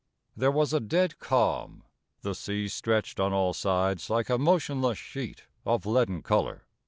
There 0.35 0.49
was 0.49 0.73
a 0.73 0.79
dead 0.79 1.19
calm. 1.19 1.83
The 2.23 2.33
sea 2.33 2.67
stretched 2.69 3.19
on 3.19 3.33
all 3.33 3.53
sides 3.53 4.09
like 4.09 4.31
a 4.31 4.39
motionless 4.39 4.97
sheet 4.97 5.43
of 5.63 5.85
leaden 5.85 6.23
colour. 6.23 6.65